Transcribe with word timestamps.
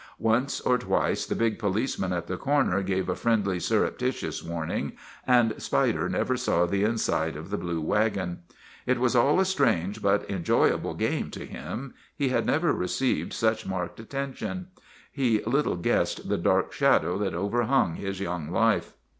Once 0.17 0.59
or 0.61 0.79
twice 0.79 1.27
the 1.27 1.35
big 1.35 1.59
policeman 1.59 2.11
at 2.11 2.25
the 2.25 2.35
corner 2.35 2.81
gave 2.81 3.07
a 3.07 3.13
friendly, 3.13 3.59
surreptitious 3.59 4.41
warning, 4.41 4.93
and 5.27 5.53
Spider 5.61 6.09
never 6.09 6.35
saw 6.35 6.65
the 6.65 6.81
inside 6.83 7.35
of 7.35 7.51
the 7.51 7.57
blue 7.59 7.79
wagon. 7.79 8.39
It 8.87 8.97
was 8.97 9.15
all 9.15 9.39
a 9.39 9.45
strange 9.45 10.01
but 10.01 10.27
enjoyable 10.27 10.95
game 10.95 11.29
to 11.29 11.45
him; 11.45 11.93
he 12.17 12.29
had 12.29 12.47
never 12.47 12.73
re 12.73 12.87
ceived 12.87 13.31
such 13.31 13.67
marked 13.67 13.99
attention. 13.99 14.69
He 15.11 15.43
little 15.43 15.75
guessed 15.77 16.27
the 16.29 16.37
dark 16.39 16.73
shadow 16.73 17.19
that 17.19 17.35
overhung 17.35 17.93
his 17.93 18.19
young 18.19 18.49
life. 18.49 18.95